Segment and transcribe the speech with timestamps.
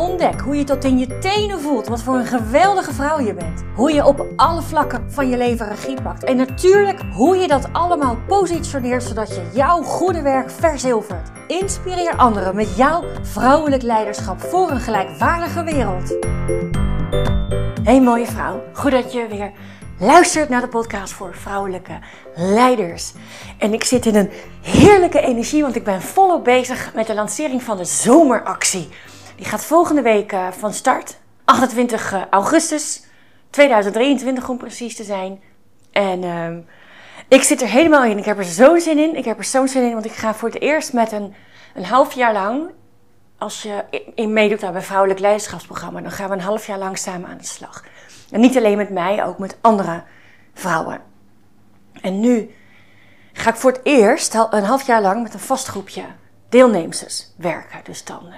[0.00, 3.62] Ontdek hoe je tot in je tenen voelt wat voor een geweldige vrouw je bent.
[3.74, 6.24] Hoe je op alle vlakken van je leven regie pakt.
[6.24, 11.30] En natuurlijk hoe je dat allemaal positioneert zodat je jouw goede werk verzilvert.
[11.46, 16.16] Inspireer anderen met jouw vrouwelijk leiderschap voor een gelijkwaardige wereld.
[17.82, 19.52] Hey mooie vrouw, goed dat je weer
[19.98, 21.98] luistert naar de podcast voor vrouwelijke
[22.34, 23.12] leiders.
[23.58, 24.30] En ik zit in een
[24.62, 28.88] heerlijke energie, want ik ben volop bezig met de lancering van de zomeractie.
[29.40, 31.18] Die gaat volgende week uh, van start.
[31.44, 33.02] 28 uh, augustus
[33.50, 35.42] 2023 om precies te zijn.
[35.90, 36.56] En uh,
[37.28, 38.18] ik zit er helemaal in.
[38.18, 39.16] Ik heb er zo'n zin in.
[39.16, 41.34] Ik heb er zo'n zin in, want ik ga voor het eerst met een,
[41.74, 42.70] een half jaar lang...
[43.38, 46.00] Als je in meedoet aan mijn vrouwelijk leiderschapsprogramma...
[46.00, 47.84] dan gaan we een half jaar lang samen aan de slag.
[48.30, 50.02] En niet alleen met mij, ook met andere
[50.54, 51.00] vrouwen.
[52.00, 52.54] En nu
[53.32, 56.04] ga ik voor het eerst een half jaar lang met een vast groepje
[56.48, 57.80] deelnemers werken.
[57.84, 58.34] Dus dan uh,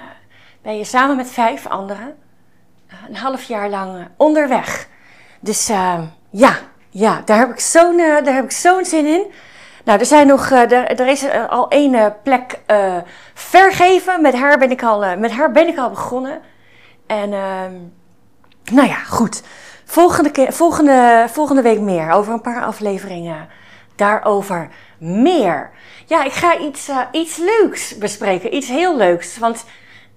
[0.62, 2.16] ben je samen met vijf anderen
[2.88, 4.88] uh, een half jaar lang uh, onderweg.
[5.40, 6.58] Dus uh, ja,
[6.90, 9.26] ja, daar heb ik zo'n daar heb ik zo'n zin in.
[9.84, 12.60] Nou, er, zijn nog, er, er is al één plek
[13.34, 14.22] vergeven.
[14.22, 16.40] Met haar, ben ik al, met haar ben ik al begonnen.
[17.06, 17.72] En ehm,
[18.72, 19.42] nou ja, goed.
[19.84, 22.10] Volgende, volgende, volgende week meer.
[22.10, 23.48] Over een paar afleveringen.
[23.96, 25.70] Daarover meer.
[26.06, 28.54] Ja, ik ga iets, iets leuks bespreken.
[28.54, 29.38] Iets heel leuks.
[29.38, 29.64] Want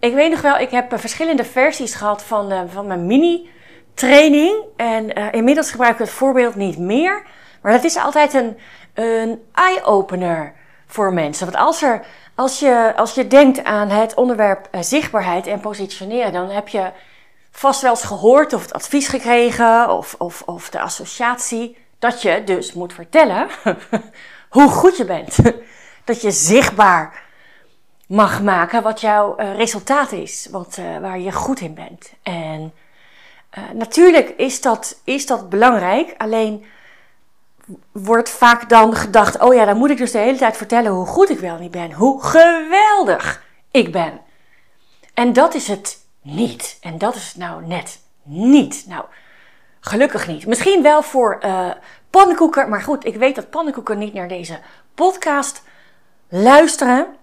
[0.06, 4.64] ik weet nog wel, ik heb verschillende versies gehad van, uh, van mijn mini-training.
[4.76, 7.24] En uh, inmiddels gebruik ik het voorbeeld niet meer.
[7.62, 8.58] Maar dat is altijd een,
[8.94, 10.54] een eye-opener
[10.88, 11.46] voor mensen.
[11.46, 16.50] Want als, er, als, je, als je denkt aan het onderwerp zichtbaarheid en positioneren, dan
[16.50, 16.92] heb je
[17.52, 22.44] vast wel eens gehoord of het advies gekregen of, of, of de associatie dat je
[22.44, 23.48] dus moet vertellen
[24.50, 25.38] hoe goed je bent.
[26.06, 27.24] dat je zichtbaar
[28.08, 32.14] mag maken wat jouw uh, resultaat is, wat, uh, waar je goed in bent.
[32.24, 32.74] En
[33.58, 36.66] uh, natuurlijk is dat, is dat belangrijk, alleen
[37.92, 41.06] wordt vaak dan gedacht, oh ja, dan moet ik dus de hele tijd vertellen hoe
[41.06, 44.20] goed ik wel niet ben, hoe geweldig ik ben.
[45.14, 46.78] En dat is het niet.
[46.82, 48.86] En dat is het nou net niet.
[48.88, 49.06] Nou,
[49.80, 50.46] gelukkig niet.
[50.46, 51.40] Misschien wel voor
[52.10, 54.60] pannenkoeken, maar goed, ik weet dat pannenkoeken niet naar deze
[54.96, 55.64] podcast
[56.30, 57.16] luisteren.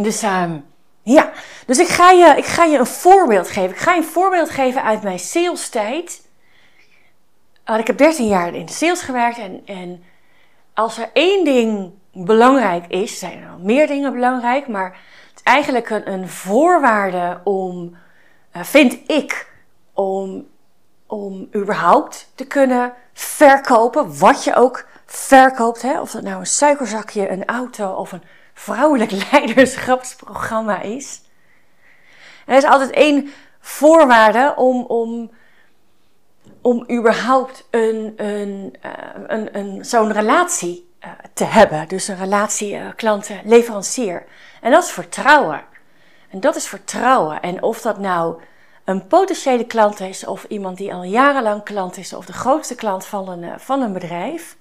[0.00, 0.64] Dus um,
[1.02, 1.32] ja,
[1.66, 3.70] dus ik ga, je, ik ga je een voorbeeld geven.
[3.70, 6.24] Ik ga je een voorbeeld geven uit mijn sales tijd.
[7.78, 10.04] Ik heb 13 jaar in de sales gewerkt en, en
[10.74, 14.90] als er één ding belangrijk is, zijn er al meer dingen belangrijk, maar
[15.30, 17.96] het is eigenlijk een, een voorwaarde om,
[18.56, 19.52] uh, vind ik,
[19.92, 20.46] om,
[21.06, 25.82] om überhaupt te kunnen verkopen, wat je ook verkoopt.
[25.82, 26.00] Hè?
[26.00, 28.22] Of dat nou een suikerzakje, een auto of een
[28.54, 31.20] vrouwelijk leiderschapsprogramma is.
[32.46, 35.30] er is altijd één voorwaarde om, om,
[36.60, 38.92] om überhaupt een, een, uh,
[39.26, 41.88] een, een, zo'n relatie uh, te hebben.
[41.88, 44.24] Dus een relatie uh, klanten-leverancier.
[44.60, 45.62] En dat is vertrouwen.
[46.30, 47.40] En dat is vertrouwen.
[47.40, 48.40] En of dat nou
[48.84, 53.06] een potentiële klant is, of iemand die al jarenlang klant is, of de grootste klant
[53.06, 54.56] van een, van een bedrijf.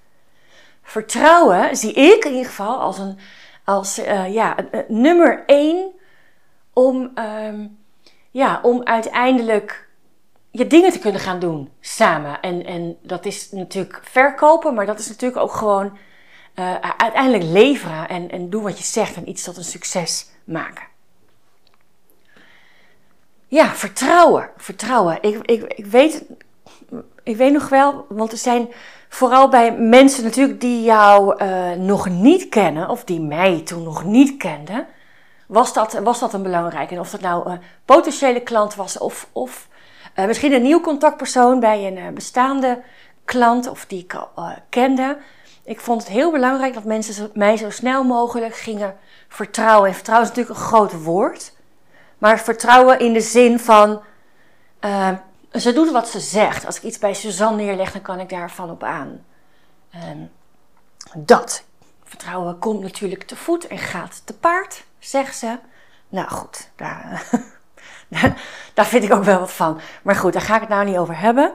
[0.88, 3.20] Vertrouwen zie ik in ieder geval als een
[3.66, 4.56] als uh, ja,
[4.88, 5.92] nummer één
[6.74, 7.78] om, um,
[8.32, 9.88] ja, om uiteindelijk
[10.52, 12.42] je dingen te kunnen gaan doen samen.
[12.42, 15.98] En, en dat is natuurlijk verkopen, maar dat is natuurlijk ook gewoon
[16.56, 20.84] uh, uiteindelijk leveren en, en doen wat je zegt en iets tot een succes maken.
[23.48, 24.50] Ja, vertrouwen.
[24.58, 25.18] Vertrouwen.
[25.22, 26.26] Ik, ik, ik, weet,
[27.26, 28.70] ik weet nog wel, want er zijn
[29.16, 34.04] Vooral bij mensen natuurlijk die jou uh, nog niet kennen, of die mij toen nog
[34.04, 34.88] niet kenden,
[35.48, 36.92] was dat, was dat een belangrijk.
[36.92, 39.68] En of dat nou een potentiële klant was, of, of
[40.16, 42.82] uh, misschien een nieuw contactpersoon bij een bestaande
[43.26, 45.18] klant, of die ik al kende.
[45.64, 48.96] Ik vond het heel belangrijk dat mensen mij zo snel mogelijk gingen
[49.28, 49.90] vertrouwen.
[49.90, 51.54] En vertrouwen is natuurlijk een groot woord,
[52.18, 54.02] maar vertrouwen in de zin van
[55.60, 56.66] ze doet wat ze zegt.
[56.66, 59.26] Als ik iets bij Suzanne neerleg, dan kan ik daarvan op aan.
[60.10, 60.32] Um,
[61.14, 61.64] dat.
[62.04, 65.60] Vertrouwen komt natuurlijk te voet en gaat te paard, zegt ze.
[66.10, 68.42] Nou goed, daar,
[68.74, 69.80] daar vind ik ook wel wat van.
[70.04, 71.54] Maar goed, daar ga ik het nou niet over hebben.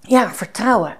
[0.00, 0.96] Ja, vertrouwen.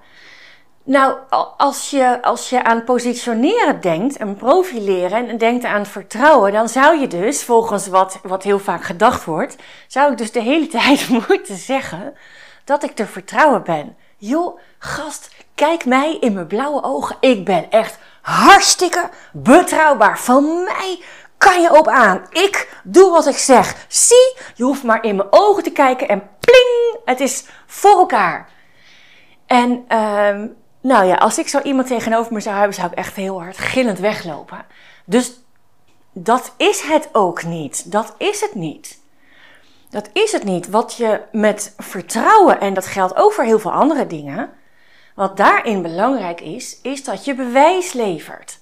[0.87, 1.17] Nou,
[1.57, 6.99] als je, als je aan positioneren denkt en profileren en denkt aan vertrouwen, dan zou
[6.99, 9.55] je dus, volgens wat, wat heel vaak gedacht wordt,
[9.87, 12.15] zou ik dus de hele tijd moeten zeggen
[12.63, 13.97] dat ik te vertrouwen ben.
[14.17, 17.17] Joh, gast, kijk mij in mijn blauwe ogen.
[17.19, 20.19] Ik ben echt hartstikke betrouwbaar.
[20.19, 21.01] Van mij
[21.37, 22.25] kan je op aan.
[22.29, 23.85] Ik doe wat ik zeg.
[23.87, 28.49] Zie, je hoeft maar in mijn ogen te kijken en pling, het is voor elkaar.
[29.45, 33.15] En um, nou ja, als ik zo iemand tegenover me zou hebben, zou ik echt
[33.15, 34.65] heel hard gillend weglopen.
[35.05, 35.31] Dus
[36.13, 37.91] dat is het ook niet.
[37.91, 38.99] Dat is het niet.
[39.89, 40.69] Dat is het niet.
[40.69, 44.49] Wat je met vertrouwen, en dat geldt ook voor heel veel andere dingen,
[45.15, 48.59] wat daarin belangrijk is, is dat je bewijs levert.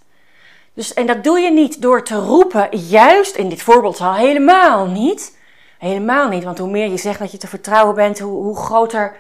[0.74, 4.86] Dus, en dat doe je niet door te roepen, juist in dit voorbeeld al helemaal
[4.86, 5.38] niet.
[5.78, 9.16] Helemaal niet, want hoe meer je zegt dat je te vertrouwen bent, hoe, hoe groter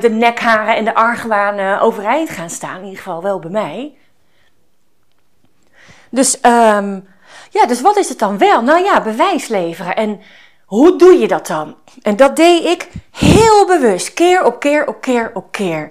[0.00, 2.76] de nekharen en de argwaan overeind gaan staan.
[2.76, 3.96] In ieder geval wel bij mij.
[6.10, 7.08] Dus, um,
[7.50, 8.62] ja, dus wat is het dan wel?
[8.62, 9.96] Nou ja, bewijs leveren.
[9.96, 10.20] En
[10.64, 11.76] hoe doe je dat dan?
[12.02, 15.90] En dat deed ik heel bewust, keer op keer op keer op keer.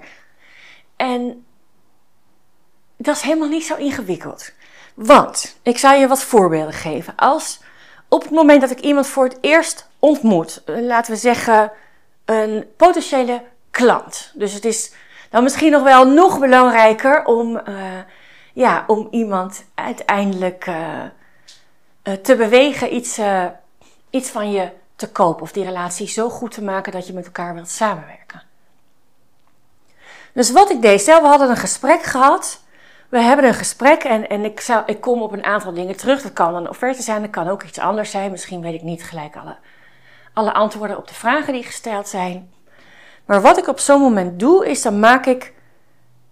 [0.96, 1.44] En
[2.96, 4.52] dat is helemaal niet zo ingewikkeld.
[4.94, 7.16] Want, ik zal je wat voorbeelden geven.
[7.16, 7.60] Als
[8.08, 11.72] op het moment dat ik iemand voor het eerst ontmoet, eh, laten we zeggen
[12.24, 14.32] een potentiële klant.
[14.34, 14.92] Dus het is
[15.30, 17.74] dan misschien nog wel nog belangrijker om, uh,
[18.52, 21.02] ja, om iemand uiteindelijk uh,
[22.22, 23.20] te bewegen iets,
[24.10, 25.42] iets van je te kopen.
[25.42, 28.42] Of die relatie zo goed te maken dat je met elkaar wilt samenwerken.
[30.32, 32.60] Dus wat ik deed, stel we hadden een gesprek gehad.
[33.08, 36.22] We hebben een gesprek en, en ik, zou, ik kom op een aantal dingen terug.
[36.22, 38.30] Dat kan een offerte zijn, dat kan ook iets anders zijn.
[38.30, 39.56] Misschien weet ik niet gelijk alle,
[40.32, 42.52] alle antwoorden op de vragen die gesteld zijn.
[43.24, 45.52] Maar wat ik op zo'n moment doe, is dan maak ik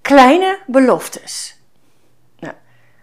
[0.03, 1.57] kleine beloftes.
[2.39, 2.55] Nou,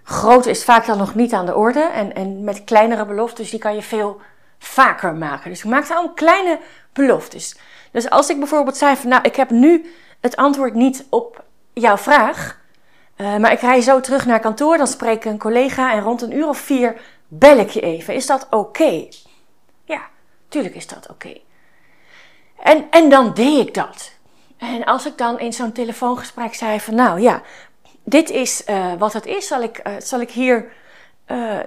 [0.03, 1.81] grote is vaak dan nog niet aan de orde.
[1.81, 4.21] En, en met kleinere beloftes, die kan je veel
[4.59, 5.49] vaker maken.
[5.49, 6.59] Dus ik maak dan kleine
[6.93, 7.57] beloftes.
[7.91, 11.43] Dus als ik bijvoorbeeld zei van, nou, ik heb nu het antwoord niet op
[11.73, 12.59] jouw vraag.
[13.17, 16.21] Uh, maar ik rij zo terug naar kantoor, dan spreek ik een collega en rond
[16.21, 18.13] een uur of vier bel ik je even.
[18.13, 19.07] Is dat oké?
[19.85, 20.01] Ja,
[20.47, 21.37] tuurlijk is dat oké.
[22.63, 24.11] En, en dan deed ik dat.
[24.57, 27.41] En als ik dan in zo'n telefoongesprek zei van nou ja,
[28.03, 30.71] dit is uh, wat het is, zal ik, uh, zal ik hier
[31.27, 31.59] uh,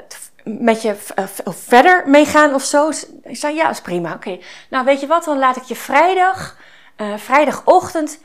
[0.45, 0.97] met je
[1.45, 2.89] verder meegaan of zo?
[3.23, 4.39] Ik zei ja, is prima, oké.
[4.71, 6.57] Nou weet je wat, dan laat ik je vrijdag,
[7.17, 8.21] vrijdagochtend,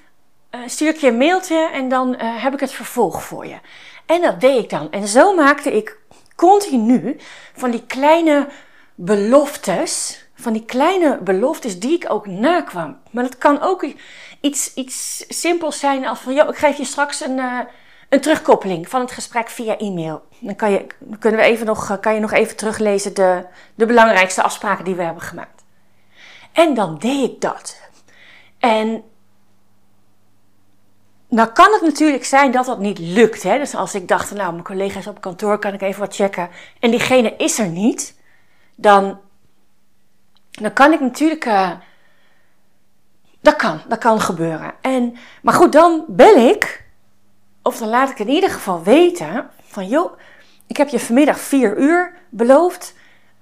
[0.66, 3.58] stuur ik je een mailtje en dan heb ik het vervolg voor je.
[4.06, 4.92] En dat deed ik dan.
[4.92, 5.98] En zo maakte ik
[6.36, 7.18] continu
[7.56, 8.48] van die kleine
[8.96, 12.98] beloftes van die kleine beloftes die ik ook nakwam.
[13.12, 13.86] Maar dat kan ook
[14.42, 17.60] iets, iets simpels zijn als van, joh, ik geef je straks een, uh,
[18.10, 20.24] een terugkoppeling van het gesprek via e-mail.
[20.40, 20.88] Dan kan je,
[21.20, 23.46] kunnen we even nog, kan je nog even teruglezen de,
[23.76, 25.64] de belangrijkste afspraken die we hebben gemaakt.
[26.52, 27.80] En dan deed ik dat.
[28.60, 29.04] En
[31.28, 33.44] nou kan het natuurlijk zijn dat dat niet lukt.
[33.44, 33.58] Hè?
[33.58, 36.50] Dus als ik dacht, nou, mijn collega's op kantoor, kan ik even wat checken.
[36.80, 38.20] En diegene is er niet.
[38.76, 39.20] Dan
[40.62, 41.46] dan kan ik natuurlijk.
[41.46, 41.72] Uh,
[43.42, 44.74] dat kan, dat kan gebeuren.
[44.82, 46.86] En, maar goed, dan bel ik,
[47.62, 50.18] of dan laat ik in ieder geval weten: van joh,
[50.68, 52.94] ik heb je vanmiddag vier uur beloofd.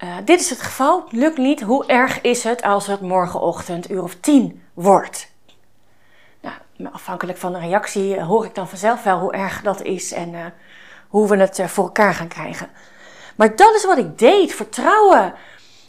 [0.04, 1.62] Uh, dit is het geval, lukt niet.
[1.62, 5.32] Hoe erg is het als het morgenochtend uur of tien wordt?
[6.78, 10.12] Nou, afhankelijk van de reactie uh, hoor ik dan vanzelf wel hoe erg dat is
[10.12, 10.54] en
[11.08, 12.70] hoe we het voor elkaar gaan krijgen.
[13.36, 15.34] Maar dat is wat ik deed: vertrouwen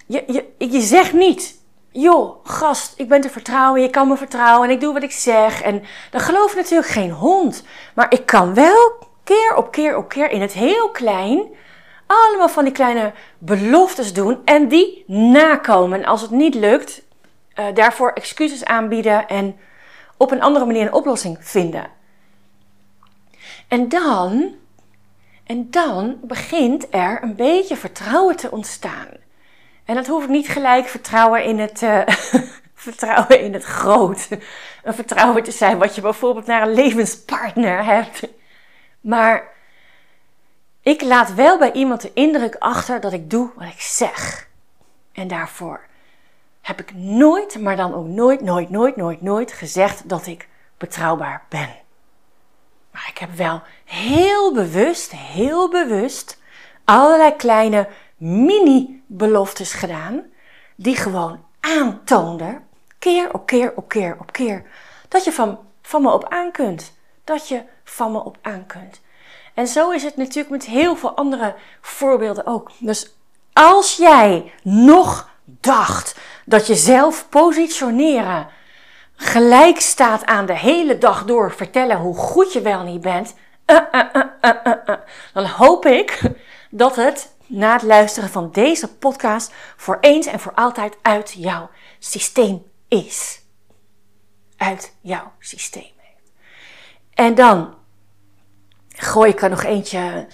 [0.07, 4.69] je, je, je zegt niet, joh, gast, ik ben te vertrouwen, je kan me vertrouwen
[4.69, 5.63] en ik doe wat ik zeg.
[5.63, 7.65] En dan gelooft natuurlijk geen hond.
[7.95, 8.93] Maar ik kan wel
[9.25, 11.47] keer op keer op keer in het heel klein
[12.07, 15.99] allemaal van die kleine beloftes doen en die nakomen.
[15.99, 17.03] En als het niet lukt,
[17.55, 19.57] uh, daarvoor excuses aanbieden en
[20.17, 21.87] op een andere manier een oplossing vinden.
[23.69, 24.55] En dan,
[25.47, 29.09] en dan begint er een beetje vertrouwen te ontstaan.
[29.85, 32.01] En dat hoeft niet gelijk vertrouwen in het, uh,
[32.75, 34.29] vertrouwen in het groot.
[34.83, 38.29] Een vertrouwen te zijn wat je bijvoorbeeld naar een levenspartner hebt.
[39.01, 39.53] Maar
[40.83, 44.49] ik laat wel bij iemand de indruk achter dat ik doe wat ik zeg.
[45.13, 45.81] En daarvoor
[46.61, 50.49] heb ik nooit, maar dan ook nooit, nooit, nooit, nooit, nooit gezegd dat ik
[50.79, 51.75] betrouwbaar ben.
[52.91, 56.43] Maar ik heb wel heel bewust, heel bewust
[56.85, 60.23] allerlei kleine mini-beloftes gedaan,
[60.77, 62.67] die gewoon aantoonden,
[62.99, 64.65] keer op keer op keer op keer,
[65.09, 66.93] dat je van, van me op aan kunt.
[67.25, 69.01] Dat je van me op aan kunt.
[69.55, 72.71] En zo is het natuurlijk met heel veel andere voorbeelden ook.
[72.79, 73.15] Dus
[73.53, 78.49] als jij nog dacht dat je zelf positioneren
[79.17, 83.35] gelijk staat aan de hele dag door vertellen hoe goed je wel niet bent,
[83.67, 84.95] uh, uh,
[85.33, 86.21] dan hoop ik
[86.71, 91.71] dat het na het luisteren van deze podcast voor eens en voor altijd uit jouw
[91.99, 93.41] systeem is.
[94.57, 95.93] Uit jouw systeem.
[97.15, 97.75] En dan
[98.89, 100.27] gooi ik er nog eentje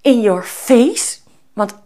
[0.00, 1.18] in your face.
[1.52, 1.78] Want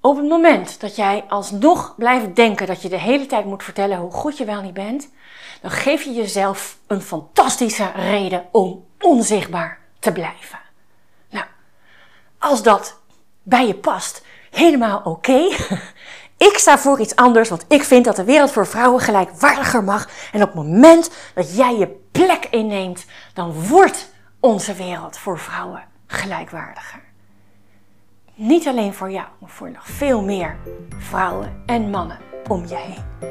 [0.00, 3.98] op het moment dat jij alsnog blijft denken dat je de hele tijd moet vertellen
[3.98, 5.08] hoe goed je wel niet bent,
[5.60, 10.58] dan geef je jezelf een fantastische reden om onzichtbaar te blijven.
[11.30, 11.46] Nou,
[12.38, 13.00] als dat
[13.44, 15.40] bij je past, helemaal oké.
[16.36, 20.08] Ik sta voor iets anders, want ik vind dat de wereld voor vrouwen gelijkwaardiger mag.
[20.32, 25.84] En op het moment dat jij je plek inneemt, dan wordt onze wereld voor vrouwen
[26.06, 27.02] gelijkwaardiger.
[28.34, 30.56] Niet alleen voor jou, maar voor nog veel meer
[30.98, 33.30] vrouwen en mannen om je heen.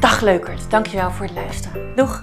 [0.00, 1.96] Dag leukert, dankjewel voor het luisteren.
[1.96, 2.22] Doeg!